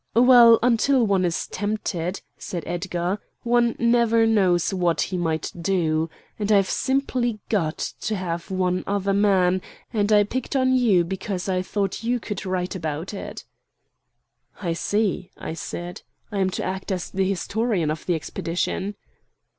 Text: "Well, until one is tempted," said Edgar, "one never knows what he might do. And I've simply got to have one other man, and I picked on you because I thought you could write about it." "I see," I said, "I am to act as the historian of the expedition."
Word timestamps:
"Well, 0.15 0.57
until 0.63 1.05
one 1.05 1.25
is 1.25 1.45
tempted," 1.45 2.23
said 2.35 2.63
Edgar, 2.65 3.19
"one 3.43 3.75
never 3.77 4.25
knows 4.25 4.73
what 4.73 4.99
he 5.01 5.15
might 5.15 5.51
do. 5.61 6.09
And 6.39 6.51
I've 6.51 6.71
simply 6.71 7.39
got 7.49 7.77
to 7.77 8.15
have 8.15 8.49
one 8.49 8.83
other 8.87 9.13
man, 9.13 9.61
and 9.93 10.11
I 10.11 10.23
picked 10.23 10.55
on 10.55 10.73
you 10.73 11.03
because 11.03 11.47
I 11.47 11.61
thought 11.61 12.01
you 12.03 12.19
could 12.19 12.47
write 12.47 12.73
about 12.73 13.13
it." 13.13 13.45
"I 14.59 14.73
see," 14.73 15.29
I 15.37 15.53
said, 15.53 16.01
"I 16.31 16.39
am 16.39 16.49
to 16.49 16.63
act 16.63 16.91
as 16.91 17.11
the 17.11 17.29
historian 17.29 17.91
of 17.91 18.07
the 18.07 18.15
expedition." 18.15 18.95